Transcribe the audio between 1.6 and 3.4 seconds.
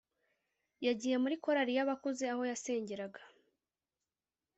y’abakuze aho yasengeraga